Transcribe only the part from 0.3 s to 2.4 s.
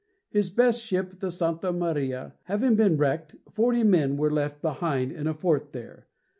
His best ship, the Santa Maria,